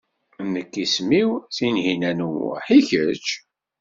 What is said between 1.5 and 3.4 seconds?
Tinhinan u Muḥ, i kečč?